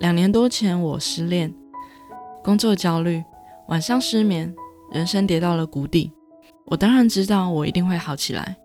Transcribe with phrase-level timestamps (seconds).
[0.00, 1.52] 两年多前，我失恋，
[2.42, 3.22] 工作焦虑，
[3.68, 4.52] 晚上失眠，
[4.92, 6.10] 人生跌到了谷底。
[6.66, 8.56] 我当然知道我一定会好起来，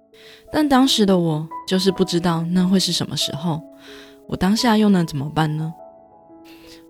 [0.51, 3.61] 但当时的我就是不知道那会是什么时候。
[4.27, 5.73] 我当下又能怎么办呢？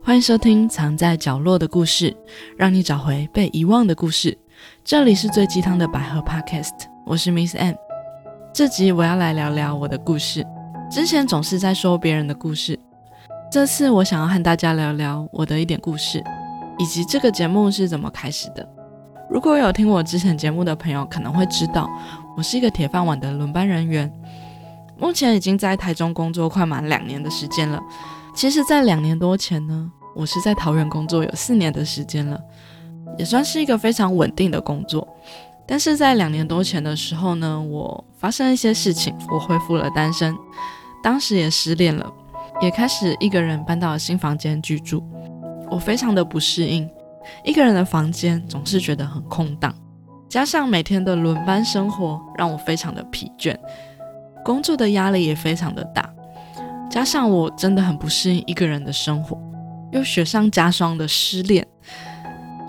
[0.01, 2.11] 欢迎收听《藏在角落的故事》，
[2.57, 4.37] 让你找回被遗忘的故事。
[4.83, 6.73] 这里是最鸡汤的百合 Podcast，
[7.05, 7.75] 我是 Miss M。
[8.53, 10.45] 这集我要来聊聊我的故事。
[10.89, 12.79] 之前总是在说别人的故事。
[13.51, 16.23] 这次我想要和大家聊聊我的一点故事，
[16.77, 18.67] 以及这个节目是怎么开始的。
[19.27, 21.89] 如果有听我之前节目的朋友，可能会知道
[22.37, 24.11] 我是一个铁饭碗的轮班人员，
[24.99, 27.81] 目前已经在台中工作快满两年的时间了。
[28.35, 32.39] 其实，在两年多前呢，我是在桃园工作有四年的时间了，
[33.17, 35.07] 也算是一个非常稳定的工作。
[35.65, 40.35] 但是在两年多前的时候呢，我发生一些事情，我恢复了单身，
[41.01, 42.13] 当时也失恋了。
[42.61, 45.03] 也开始一个人搬到了新房间居住，
[45.69, 46.89] 我非常的不适应，
[47.43, 49.73] 一个人的房间总是觉得很空荡，
[50.27, 53.55] 加上每天的轮班生活让我非常的疲倦，
[54.43, 56.13] 工作的压力也非常的大，
[56.89, 59.37] 加上我真的很不适应一个人的生活，
[59.91, 61.65] 又雪上加霜的失恋，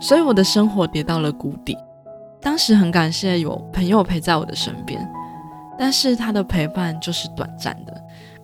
[0.01, 1.77] 所以我的生活跌到了谷底。
[2.41, 5.07] 当时很感谢有朋友陪在我的身边，
[5.77, 8.01] 但是他的陪伴就是短暂的。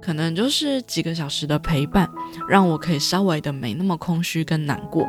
[0.07, 2.09] 可能就是几个小时的陪伴，
[2.49, 5.05] 让我可以稍微的没那么空虚跟难过。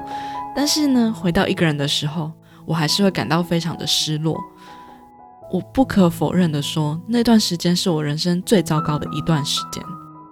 [0.56, 2.32] 但是呢，回到一个人的时候，
[2.66, 4.36] 我还是会感到非常的失落。
[5.52, 9.84] 我不可否认的说，那段时间是我人生最糟糕的一段时间，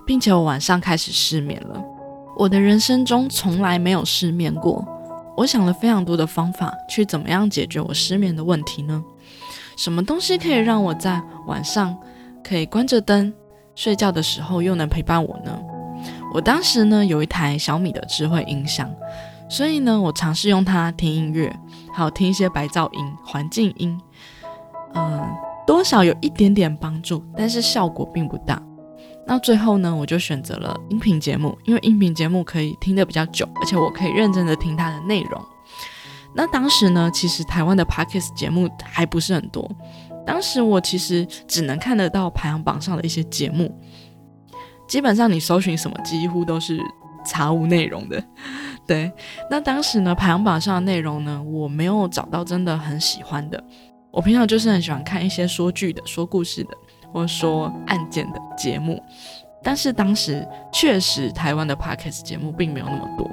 [0.03, 1.79] 并且我晚上开始失眠了。
[2.35, 4.83] 我的人生中从来没有失眠过。
[5.37, 9.03] 我想了非常多的方法，去怎么样解决我失眠的问题呢？
[9.77, 11.95] 什么东西可以让我在晚上
[12.43, 13.31] 可以关着灯？
[13.75, 15.59] 睡觉的时候又能陪伴我呢？
[16.33, 18.89] 我当时呢有一台小米的智慧音箱，
[19.49, 21.53] 所以呢我尝试用它听音乐，
[21.93, 23.99] 还有听一些白噪音、环境音，
[24.93, 25.21] 嗯，
[25.65, 28.61] 多少有一点点帮助，但是效果并不大。
[29.27, 35.41] 那最后呢，我就选择了音频节目，因为音频节目可以听得比较久，而且我可以认真的听它的内容。
[36.35, 39.67] 那当时呢，其实台湾的 Podcast 节目还不是很多。
[40.25, 43.73] 当时我其实只能看得到排行榜上的一些节目，
[44.87, 46.79] 基本上你搜寻什么，几乎都是
[47.25, 48.23] 查无内容的。
[48.87, 49.11] 对，
[49.49, 53.63] 那当时呢，排行榜上的内容呢，我没有找到真的很喜欢的。
[54.11, 56.69] 我平常就是很喜欢看一些说剧的、说故事的，
[57.11, 59.01] 或者说案件的节目，
[59.63, 63.29] 但是当时确实台湾的 podcast 节目并没有那么多，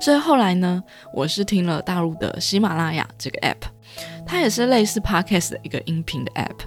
[0.00, 3.77] 所以后来呢，我是听了大陆的喜马拉雅这个 app。
[4.26, 6.58] 它也是类似 podcast 的一个音频的 app，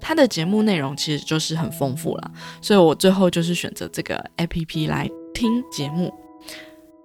[0.00, 2.30] 它的节目内容其实就是很丰富了，
[2.60, 6.12] 所以我最后就是选择这个 app 来听节目。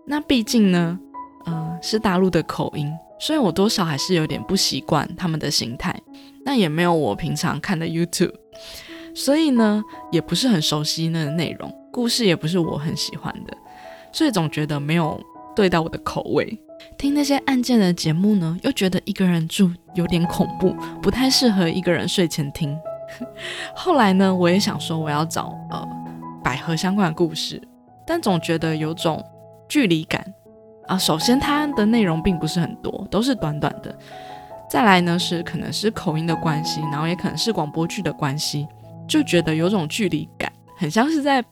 [0.05, 0.99] 那毕竟呢，
[1.45, 5.99] 嗯，是大陆的口音，所以我多少还是有点不习惯他们的形态。
[6.45, 8.33] 那也没有我平常看的 YouTube，
[9.13, 13.57] 所以呢，也不是很熟悉那个内容，故事也不是我很喜欢的，
[14.13, 15.21] 所以总觉得没有
[15.53, 16.57] 对到我的口味。
[16.97, 22.77] 听那些案件的节目呢，又觉得一个人住有点恐怖，不太适合一个人睡前听。
[23.75, 25.87] 后来呢，我也想说我要找呃
[26.43, 27.61] 百合相关的故事，
[28.05, 29.23] 但总觉得有种
[29.69, 30.25] 距离感
[30.87, 30.97] 啊。
[30.97, 33.97] 首先，它的内容并不是很多，都是短短的。
[34.69, 38.67] 再来呢，是可能是口音的关系，然后也可能是广播剧的关系，
[39.07, 41.43] 就觉得有种距离感，很像是在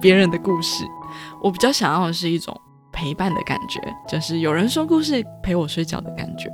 [0.00, 0.84] 别人的故事。
[1.42, 2.54] 我比较想要的是一种。
[3.00, 6.52] 陪伴的感觉，就是有人说故事陪我睡觉的感觉。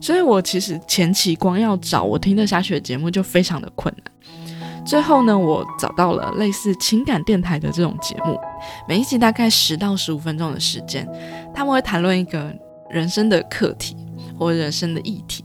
[0.00, 4.84] 所以我其实前期光要找我听得下去的节目就非常的困难。
[4.84, 8.38] 最后呢，我找到了类似情感电台的这种节目，
[8.86, 11.04] 每一集大概十到十五分钟的时间，
[11.52, 12.54] 他们会谈论一个
[12.88, 13.96] 人生的课题
[14.38, 15.44] 或人生的议题。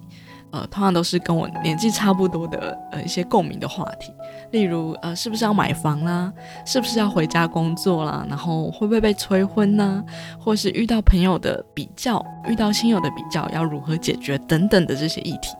[0.52, 4.14] 呃，通常都是跟我年纪差不多的呃一些共鸣的话题，
[4.52, 6.32] 例如呃是不是要买房啦，
[6.66, 10.04] 是不是要回家工作啦，然后会不会被催婚呢，
[10.40, 14.38] 或是遇到朋友的比较，遇到亲友的比较要如何解决？
[14.40, 15.56] 等等的这些议题。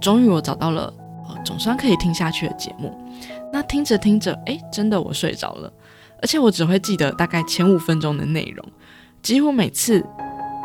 [0.00, 0.92] 终于我找到了
[1.28, 2.96] 呃总算可以听下去的节目，
[3.52, 5.72] 那听着听着，哎，真的我睡着了，
[6.22, 8.64] 而且我只会记得大概前五分钟的内容，
[9.20, 10.04] 几乎每次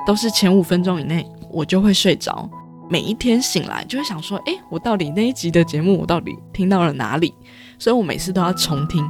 [0.06, 2.48] 都是前五分钟以内我就会睡着。
[2.90, 7.34] 每一天醒来就会想说，哎，我到底那一集的节目我到底听到了哪里？
[7.84, 9.06] 所以我每次都要重听，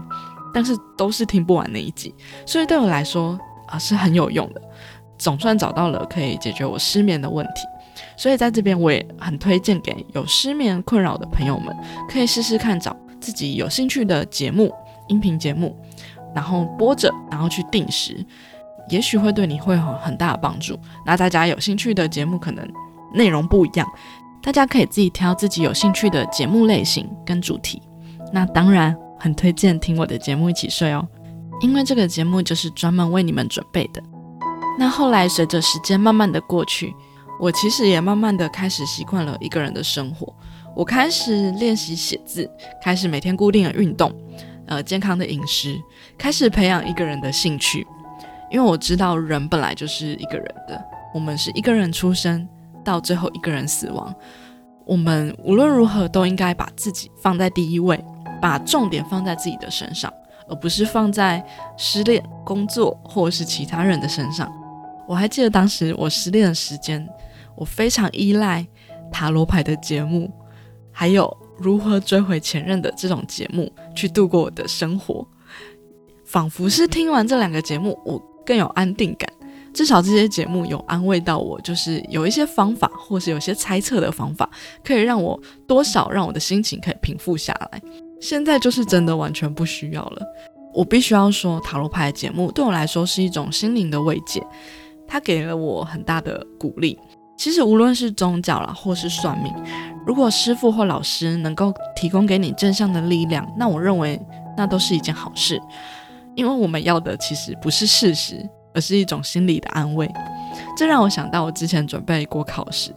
[0.52, 2.12] 但是都是听不完那一集。
[2.44, 4.60] 所以对我来说啊是很有用的，
[5.16, 7.62] 总算找到了可以解决我失眠的问题。
[8.18, 11.72] 所以在这边我也很推荐给有失眠困扰的朋友们，
[12.10, 14.74] 可以试试看找自己有兴趣的节目，
[15.08, 15.78] 音频节目，
[16.34, 18.26] 然后播着，然后去定时。
[18.90, 20.76] 也许会对你会有很大的帮助。
[21.06, 22.68] 那大家有兴趣的节目可能
[23.14, 23.88] 内容不一样，
[24.42, 27.80] 大家可以自己挑自己有兴趣的节目类型跟主题。
[28.34, 31.08] 那当然很推荐听我的节目一起睡哦，
[31.62, 34.02] 因为这个节目就是专门为你们准备的。
[34.80, 36.92] 那后来随着时间慢慢的过去，
[37.40, 40.34] 我其实也慢慢的开始习惯了一个人的生活。
[40.76, 42.50] 我开始练习写字，
[42.82, 44.12] 开始每天固定的运动，
[44.66, 45.80] 呃，健康的饮食，
[46.18, 47.86] 开始培养一个人的兴趣。
[48.50, 50.84] 因为我知道人本来就是一个人的，
[51.14, 52.48] 我们是一个人出生，
[52.84, 54.12] 到最后一个人死亡。
[54.86, 58.04] 我们无论如何都应该把自己放在第一位，
[58.44, 60.12] 把重点放在自己的身上，
[60.50, 61.42] 而不是放在
[61.78, 64.52] 失恋、工作或是其他人的身上。
[65.08, 67.08] 我还记得当时我失恋的时间，
[67.56, 68.68] 我非常依赖
[69.10, 70.30] 塔罗牌的节目。
[70.92, 71.26] 还有
[71.58, 75.26] 如何追回前任的这种节目去度过我的生活，
[76.26, 79.28] 仿佛是听完这两个节目，我更有安定感。
[79.74, 84.48] 至少这些节目有安慰到我，就是有一些方法，或是有些猜测的方法，
[84.84, 87.82] 可以让我多少让我的心情可以平复下来。
[88.24, 90.26] 现在就是真的完全不需要了。
[90.74, 94.42] 我必须要说，塔罗牌的节目对我来说是一种心灵的慰藉，
[95.06, 96.98] 它给了我很大的鼓励。
[97.38, 99.54] 其实无论是宗教啦，或是算命，
[100.08, 104.18] 如果师傅或老师能够提供给你正向的力量，那我认为
[104.56, 105.62] 那都是一件好事。
[106.34, 110.10] 因为我们要的其实不是事实，而是一种心理的安慰。
[110.78, 112.96] 这让我想到我之前准备国考时，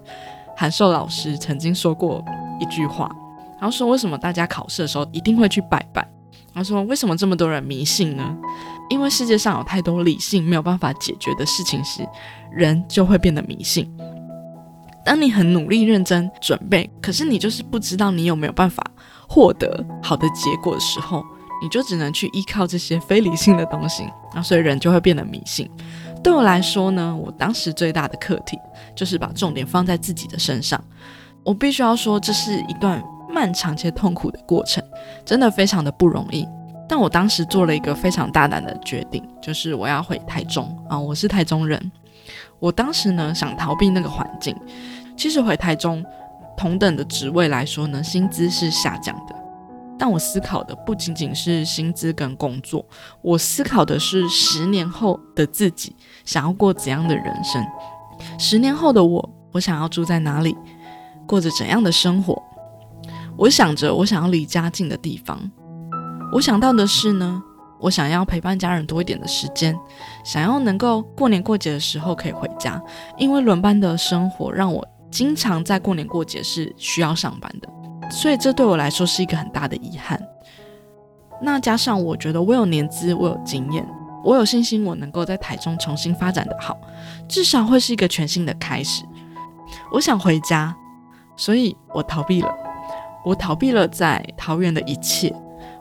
[0.57, 2.25] 函授老师曾经说过
[2.61, 3.11] 一句话，
[3.59, 6.07] 然后说为什么大家考试的时候一定会去拜拜？
[6.55, 8.37] 他说为什么这么多人迷信呢？
[8.89, 12.07] 因为世界上有太多理性没有办法解决的事情时，
[12.51, 13.91] 人就会变得迷信。
[15.05, 18.83] 当你很努力认真准备，可是你就是不知道你有没有办法
[19.29, 21.23] 获得好的结果的时候，
[21.63, 24.05] 你就只能去依靠这些非理性的东西，
[24.35, 25.71] 那所以人就会变得迷信。
[26.25, 28.59] 对我来说呢，我当时最大的课题
[28.97, 30.83] 就是把重点放在自己的身上。
[31.45, 34.83] 我必须要说，这是一段漫长且痛苦的过程，
[35.25, 36.47] 真的非常的不容易。
[36.89, 41.91] 但我当时做了一个非常大胆的决定，就是我要回台中啊，我是台中人。
[42.59, 44.57] 我当时呢想逃避那个环境。
[45.17, 46.05] 其实回台中，
[46.57, 49.35] 同等的职位来说呢，薪资是下降的。
[49.99, 52.85] 但我思考的不仅仅是薪资跟工作，
[53.23, 57.65] 我思考的是十年后的自己想要过怎样的人生。
[58.39, 60.55] 十年后的我，我想要住在哪里，
[61.27, 62.41] 过着怎样的生活？
[63.37, 65.39] 我想着我想要离家近的地方。
[66.33, 67.43] 我想到的是呢，
[67.79, 69.79] 我想要陪伴家人多一点的时间，
[70.25, 72.83] 想要能够过年过节的时候可以回家，
[73.17, 74.87] 因为轮班的生活让我。
[75.09, 80.21] 经常在过年过节是需要上班的，所以这对我来说是一个很大的遗憾。
[81.41, 83.87] 那加上我觉得我有年资，我有经验，
[84.25, 86.77] 我有信心我能够在台中重新发展的好，
[87.29, 89.05] 至少会是一个全新的开始。
[89.93, 90.77] 我想回家，
[91.37, 92.51] 所以我逃避了，
[93.27, 95.35] 我逃避了在桃园的一切。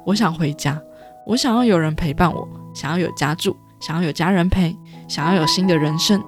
[0.04, 0.82] 我想回家，
[1.28, 4.76] 我想要有人陪伴我，想要有家住，想要有家人陪，
[5.08, 6.20] 想要有新的人生。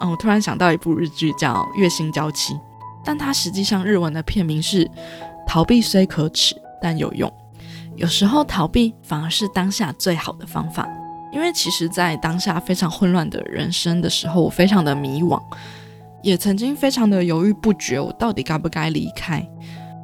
[0.00, 2.54] 嗯，我突然想到一部日剧叫《月薪娇妻》，
[3.04, 4.90] 但它实际上日文的片名是
[5.46, 7.32] “逃避虽可耻，但有用”。
[7.94, 10.88] 有时候逃避反而是当下最好的方法，
[11.32, 15.40] 因为其实，在当下非常混乱的人生的时候，我非常的迷惘，
[16.22, 19.48] 也曾经非常的犹豫不决，我到底该不该离开？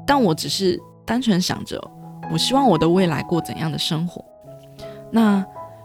[0.06, 1.80] 但我只是单纯想着，
[2.32, 4.25] 我希望我的未来过怎样的生活？
[5.11, 5.44] 那。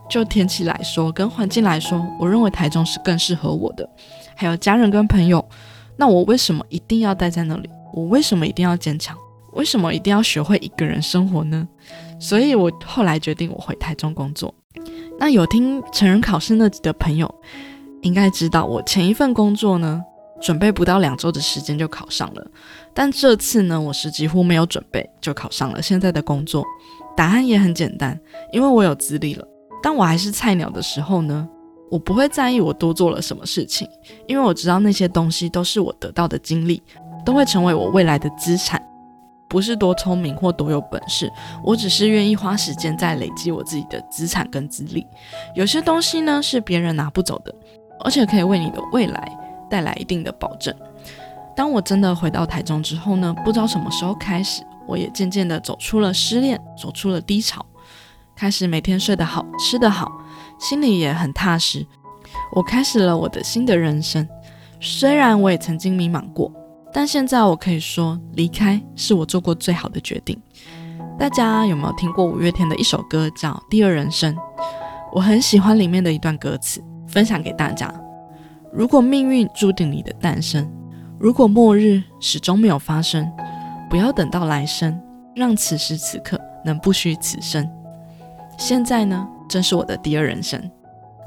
[0.10, 3.86] 就天气来说，跟环境来说，我认为台中是更适合我的。
[4.38, 5.46] 还有家人跟朋友，
[5.98, 7.70] 那我为什么一定要待在那里？
[7.94, 9.18] 我为什么一定要坚强？
[9.52, 11.68] 为什么一定要学会一个人生活呢？
[12.22, 14.56] 所以我后来决定我回台中工作。
[15.20, 17.30] 那有听成人考试那集的朋友，
[18.02, 20.02] 应该知道我前一份工作呢，
[20.42, 22.48] 准备不到两周的时间就考上了。
[22.94, 26.64] 但这次呢，我是几乎没有准备就考上了现在的工作。
[27.16, 28.20] 答案也很简单，
[28.52, 29.48] 因为我有资历了。
[29.82, 31.48] 当我还是菜鸟的时候呢，
[31.90, 33.88] 我不会在意我多做了什么事情，
[34.28, 36.82] 因为我知道那些东西都是我得到的经历，
[37.26, 38.82] 都会成为我未来的资产。
[39.50, 41.32] 不是多聪明或多有本事，
[41.64, 45.08] 我只是愿意花时间在累积我自己的资产跟资历。
[45.56, 47.56] 有些东西呢是别人拿不走的，
[48.04, 49.38] 而且可以为你的未来
[49.70, 50.74] 带来一定的保证。
[51.56, 57.66] 当我真的回到台中之后呢，不知道什么时候开始，我也渐渐的走出了失恋，走出了低潮。
[58.36, 60.12] 开始每天睡得好，吃得好，
[60.60, 61.86] 心里也很踏实。
[62.54, 64.28] 我开始了我的新的人生。
[64.80, 66.52] 虽然我也曾经迷茫过，
[66.94, 70.40] 但现在我可以说，离开是我做过最好的决定。
[71.18, 74.36] 大家有没有听过五月天的一首歌叫《第二人生》？
[75.12, 77.92] 我很喜欢里面的一段歌词，分享给大家。
[78.72, 80.70] 如果命运注定你的诞生，
[81.18, 83.30] 如果末日始终没有发生，
[83.90, 85.00] 不要等到来生，
[85.36, 87.68] 让此时此刻能不虚此生。
[88.58, 90.62] 现在呢，正是我的第二人生。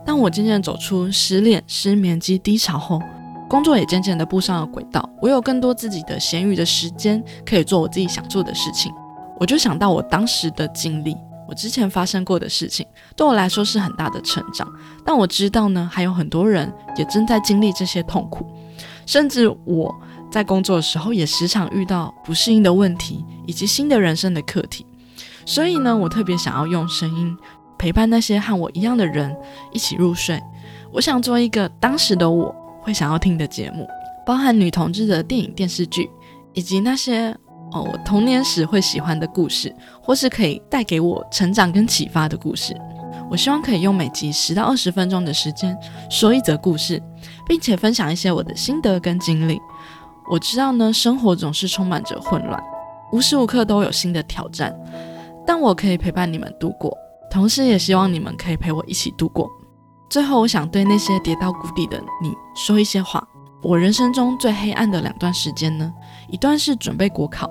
[0.04, 3.00] 当我渐渐走出失恋、失眠及低潮后，
[3.48, 5.08] 工作也渐渐的步上了轨道。
[5.20, 8.92] 我有更多自己的闲余的时间，可以做我自己想做的事情。
[9.38, 11.16] 我就想到我当时的经历，
[11.50, 14.72] 我之前发生过的事情，对我来说是很大的成长。
[15.04, 18.46] 但我知道呢，还有很多人也正在经历这些痛苦，
[19.04, 19.92] 甚至我
[20.30, 24.86] 在工作的时候也时常遇到不适应的问题，以及新的人生的课题。
[25.44, 27.36] 所以呢，我特别想要用声音
[27.76, 29.36] 陪伴那些和我一样的人
[29.72, 30.40] 一起入睡。
[30.92, 33.88] 我想做一个当时的我会想要听的节目，
[34.24, 36.08] 包含女同志的电影、电视剧，
[36.54, 37.36] 以及那些。
[37.72, 42.76] 哦，我童年时会喜欢的故事，或是可以带给我成长跟启发的故事。
[43.30, 45.76] 我希望可以用每集十到二十分钟的时间
[46.08, 47.00] 说一则故事，
[47.46, 49.60] 并且分享一些我的心得跟经历。
[50.28, 52.60] 我知道呢，生活总是充满着混乱，
[53.12, 54.76] 无时无刻都有新的挑战，
[55.46, 56.96] 但我可以陪伴你们度过，
[57.30, 59.48] 同时也希望你们可以陪我一起度过。
[60.08, 63.24] 最后，我想对那些跌到谷底的你说一些话。
[63.62, 65.92] 我人生中最黑暗的两段时间呢，
[66.28, 67.48] 一段是准备国考。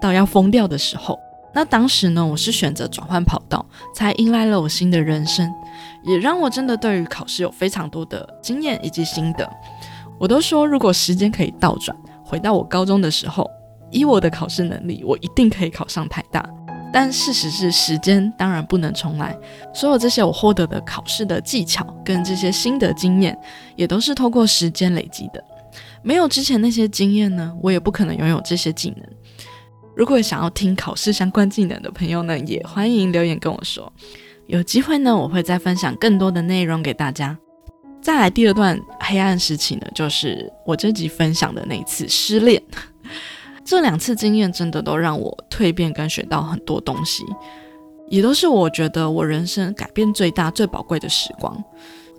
[0.00, 1.18] 到要疯掉的时候，
[1.54, 3.64] 那当时呢，我是选择转换跑道，
[3.94, 5.50] 才迎来了我新的人生，
[6.04, 9.48] 也让我真的对于考试有非常多的经验以及心得。
[10.18, 13.48] 我都说，如果时间可以倒转，回到我高中的时候，
[13.90, 16.44] 以我的考试能力，我一定可以考上台大。
[16.90, 19.36] 但事实是，时间当然不能重来。
[19.74, 23.38] 所有这些我获得的考试的技巧跟这些心得经验，
[23.76, 25.44] 也都是透过时间累积的。
[26.02, 29.06] 没有之前那些经验呢，我也不可能拥有这些技能。
[29.98, 33.92] 如果想要听考试相关技能的朋友呢，也欢迎留言跟我说。
[34.46, 37.36] 有机会呢，我会再分享更多的内容给大家。
[38.00, 42.62] 再来第二段黑暗时期呢，就是我这集分享的那一次失恋。
[43.66, 47.24] 这两次经验真的都让我蜕变跟学到很多东西，
[48.08, 51.60] 也都是我觉得我人生改变最大、最宝贵的时光。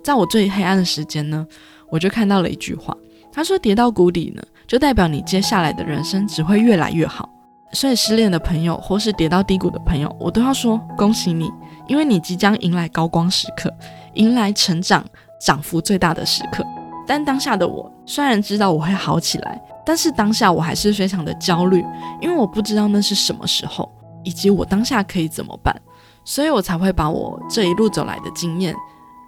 [0.04, 1.46] 在我最黑暗的时间呢，
[1.88, 2.94] 我就看到了一句话，
[3.32, 7.26] 他说：“跌到谷底呢，就代表你接下来的人生只会越来越好。”
[7.72, 11.50] 所以失恋的朋友，或是跌到低谷的朋友，我都要说恭喜你，
[11.86, 13.72] 因为你即将迎来高光时刻，
[14.14, 15.04] 迎来成长
[15.40, 16.64] 涨幅最大的时刻。
[17.06, 21.84] 但当下的我，虽然知道我会好起来，但是当下我还是非常的焦虑，
[22.20, 23.90] 因为我不知道那是什么时候，
[24.24, 25.74] 以及我当下可以怎么办，
[26.24, 28.74] 所以我才会把我这一路走来的经验，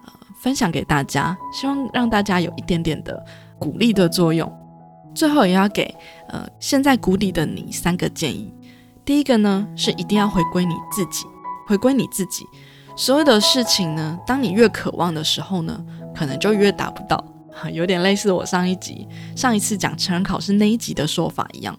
[0.07, 3.25] 呃，分享给大家，希望让大家有一点点的
[3.59, 4.51] 鼓励的作用。
[5.14, 5.95] 最后也要给
[6.28, 8.52] 呃现在谷底的你三个建议。
[9.04, 11.25] 第一个呢是一定要回归你自己，
[11.66, 12.47] 回归你自己。
[12.97, 17.25] 所有的事情呢，当你越渴望的时候呢，可能就越达不到。
[17.71, 21.78] 有点类似我上一集上一次讲成人考试那一集的说法一样。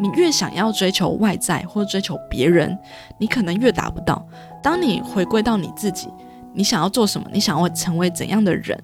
[0.00, 2.78] 你越想要追求外在或追求别人，
[3.18, 4.26] 你可能越达不到。
[4.62, 6.08] 当你回归到你自己，
[6.54, 8.82] 你想要做什么，你想要成为怎样的人，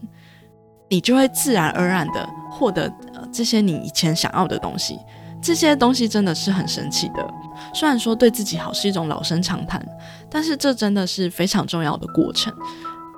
[0.91, 2.93] 你就会自然而然的获得。
[3.37, 4.99] 这些你以前想要的东西，
[5.43, 7.35] 这些东西真的是很神奇的。
[7.75, 9.87] 虽然说对自己好是一种老生常谈，
[10.31, 12.51] 但是这真的是非常重要的过程。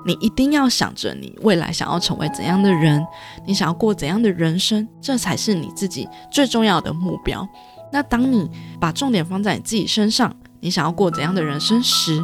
[0.05, 3.07] 你一定要想着你未来想要成为怎样的人，
[3.47, 7.47] 你想要过怎样的人生，这才是你自己最重要的目标。
[7.93, 12.21] 那当你把重点放在你自己身上，你想要过怎样的人生时，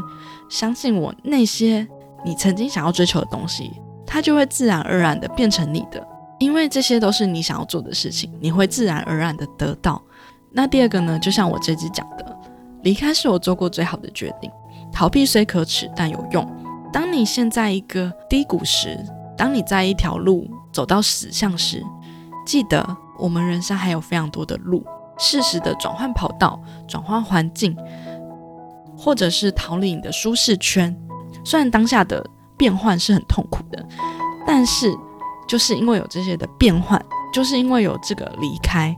[0.48, 1.86] 相信我，那些
[2.24, 3.70] 你曾经想要追求的东西，
[4.06, 6.06] 它就会自然而然的变成你的。
[6.38, 10.02] 因为这些都是你想要做的事情，你会自然而然的得到。
[10.50, 11.18] 那第二个呢？
[11.18, 12.36] 就像我这集讲的，
[12.82, 14.50] 离开是我做过最好的决定。
[14.92, 16.48] 逃避虽可耻，但有用。
[16.92, 18.98] 当你现在一个低谷时，
[19.36, 21.82] 当你在一条路走到死巷时，
[22.46, 22.84] 记得
[23.18, 24.84] 我们人生还有非常多的路，
[25.18, 27.76] 适时的转换跑道、转换环境，
[28.96, 30.94] 或者是逃离你的舒适圈。
[31.44, 32.24] 虽然当下的
[32.56, 33.84] 变换是很痛苦的，
[34.46, 34.92] 但是。
[35.48, 37.00] 就是因为有这些的变换，
[37.32, 38.96] 就是因为有这个离开，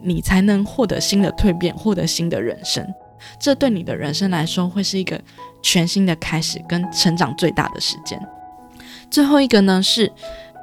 [0.00, 2.86] 你才能获得新的蜕变，获得新的人生。
[3.40, 5.20] 这对你的人生来说，会是一个
[5.62, 8.20] 全新的开始跟成长最大的时间。
[9.10, 10.12] 最后一个呢，是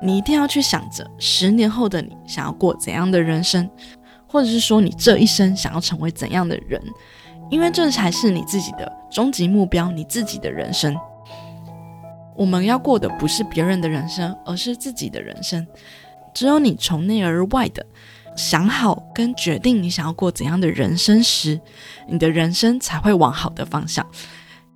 [0.01, 3.67] 你一定要去想着十年后的你想要过怎样的人生，
[4.27, 6.81] 或者是说你这一生想要成为怎样的人，
[7.49, 10.95] 因为这才是你自己的终极目标，你自己的人生。
[12.35, 15.65] 我们要过的不是别人的人生，而是自己的人生。
[16.33, 17.85] 只有你从内而外的
[18.35, 21.59] 想好跟决定你想要过怎样的人生时，
[22.09, 24.05] 你的人生才会往好的方向。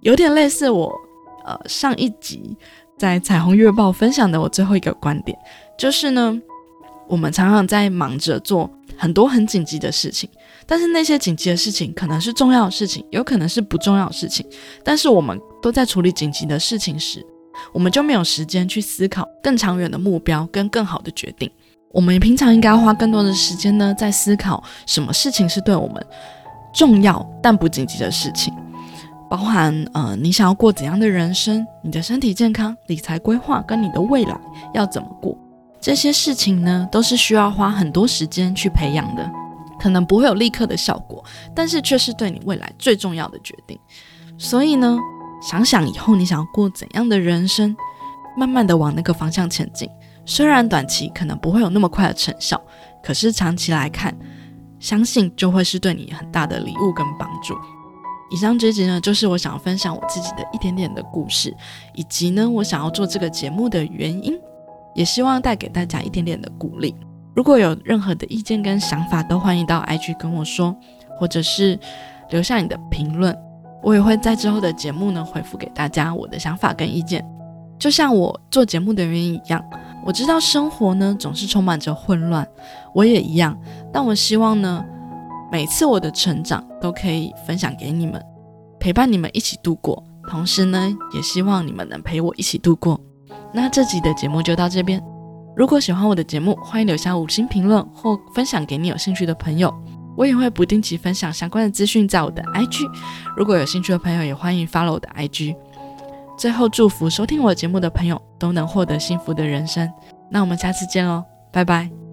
[0.01, 0.93] 有点类似我
[1.45, 2.55] 呃上一集
[2.97, 5.35] 在彩虹月报分享的我最后一个观点，
[5.77, 6.39] 就是呢，
[7.07, 10.29] 我们常常在忙着做很多很紧急的事情，
[10.67, 14.45] 但是那些紧急的事情可能是重要的事情，有可能是不重要的事情，
[14.83, 17.25] 但是我们都在处理紧急的事情时，
[17.71, 21.49] 我们就没有时间去思考更长远的目标跟更好的决定。
[21.91, 26.05] 我们平常应该花更多的时间呢，在思考什么事情是对我们
[26.73, 28.53] 重要但不紧急的事情。
[29.29, 31.65] 包含呃，你想要过怎样的人生？
[31.81, 34.39] 你的身体健康、理财规划跟你的未来
[34.73, 35.37] 要怎么过？
[35.81, 39.29] 这些事情呢，都是需要花很多时间去培养的，
[39.79, 41.23] 可能不会有立刻的效果，
[41.53, 43.77] 但是却是对你未来最重要的决定。
[44.37, 44.97] 所以呢，
[45.41, 47.75] 想想以后你想要过怎样的人生，
[48.37, 49.89] 慢慢的往那个方向前进。
[50.25, 52.61] 虽然短期可能不会有那么快的成效，
[53.01, 54.13] 可是长期来看，
[54.79, 57.55] 相信就会是对你很大的礼物跟帮助。
[58.29, 61.55] 以上这集呢，就是我想要分享我自己的一点点的故事，
[61.93, 64.37] 以及呢，我想要做这个节目的原因，
[64.93, 66.93] 也希望带给大家一点点的鼓励。
[67.33, 70.75] 如果有任何的意见跟想法，都欢迎到 IG 跟我说，
[71.17, 71.79] 或者是
[72.31, 73.33] 留下你的评论，
[73.81, 77.25] 我也会在之后的节目呢回复给大家我的想法跟意见。
[77.79, 79.63] 就像我做节目的原因一样，
[80.05, 82.47] 我知道生活呢总是充满着混乱，
[82.93, 83.57] 我也一样，
[83.93, 84.83] 但我希望呢。
[85.49, 88.21] 每次我的成长都可以分享给你们，
[88.81, 90.03] 陪伴你们一起度过。
[90.29, 92.99] 同时呢，也希望你们能陪我一起度过。
[93.53, 95.01] 那这集的节目就到这边。
[95.55, 99.73] 如果喜欢我的节目，欢迎留下五星评论或分享给你有兴趣的朋友。
[100.17, 102.89] 我也会不定期分享相关的资讯在我的 IG。
[103.37, 105.55] 如果有兴趣的朋友，也欢迎 follow 我的 IG。
[106.37, 109.87] 最后，祝福收听我节目的朋友都能获得幸福的人生。
[110.29, 112.06] 那我们下次见喽，拜拜。